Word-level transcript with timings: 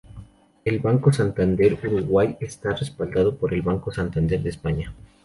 El 0.65 0.79
Banco 0.79 1.13
Santander 1.13 1.77
Uruguay 1.85 2.35
está 2.39 2.71
respaldado 2.71 3.37
por 3.37 3.53
el 3.53 3.61
Banco 3.61 3.91
Santander 3.93 4.41
de 4.41 4.49
España. 4.49 4.91